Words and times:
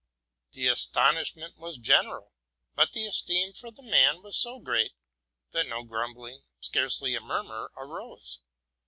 The 0.53 0.65
astonishment 0.67 1.59
was 1.59 1.77
general; 1.77 2.33
but 2.73 2.91
the 2.91 3.05
esteem' 3.05 3.51
the 3.61 3.83
man 3.83 4.23
was 4.23 4.35
so 4.35 4.57
great, 4.57 4.93
that 5.51 5.67
no 5.67 5.83
grumbling, 5.83 6.41
scarcely 6.59 7.11
¢ 7.11 7.17
popeeta 7.19 7.69
arose. 7.77 8.39